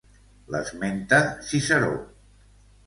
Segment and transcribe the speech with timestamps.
[0.55, 1.21] L'esmenta
[1.51, 1.95] Ciceró.